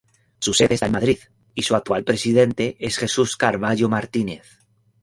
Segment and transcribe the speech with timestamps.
[0.39, 1.19] Su sede está en Madrid
[1.53, 4.57] y su actual presidente es Jesús Carballo Martínez.